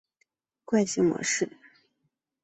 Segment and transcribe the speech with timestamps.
[0.65, 1.47] 惯性模式。